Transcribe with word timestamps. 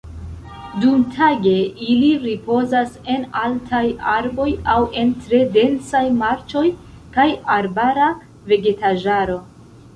Dumtage 0.83 1.51
ili 1.87 2.07
ripozas 2.23 2.95
en 3.17 3.27
altaj 3.43 3.83
arboj 4.15 4.49
aŭ 4.75 4.79
en 5.03 5.13
tre 5.27 5.45
densaj 5.61 6.05
marĉoj 6.25 6.67
kaj 7.19 7.31
arbara 7.61 8.13
vegetaĵaro. 8.53 9.41